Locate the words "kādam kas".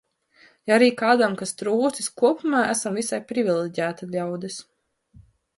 1.01-1.53